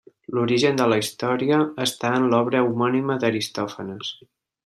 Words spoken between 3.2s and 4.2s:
d'Aristòfanes.